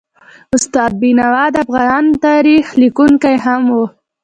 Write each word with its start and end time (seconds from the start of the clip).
استاد 0.55 0.91
بینوا 1.01 1.43
د 1.53 1.55
افغان 1.65 2.05
تاریخ 2.25 2.65
لیکونکی 2.81 3.35
هم 3.45 3.63
و. 3.75 3.77